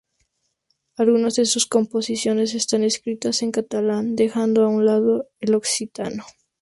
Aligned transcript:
Algunas 0.97 1.35
de 1.35 1.45
sus 1.45 1.67
composiciones 1.67 2.55
están 2.55 2.83
escritas 2.83 3.43
en 3.43 3.51
catalán, 3.51 4.15
dejando 4.15 4.63
a 4.63 4.67
un 4.67 4.83
lado 4.83 5.27
el 5.39 5.53
occitano. 5.53 6.25